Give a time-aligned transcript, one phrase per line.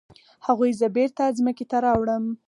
[0.47, 2.25] هغوی زه بیرته ځمکې ته راوړم.